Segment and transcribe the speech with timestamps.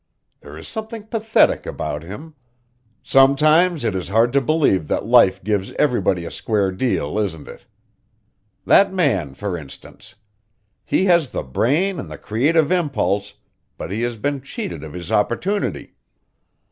[0.39, 2.33] There is something pathetic about him.
[3.03, 7.67] Sometimes it is hard to believe that life gives everybody a square deal, isn't it?
[8.65, 10.15] That man, for instance.
[10.83, 13.35] He has the brain and the creative impulse,
[13.77, 15.93] but he has been cheated of his opportunity.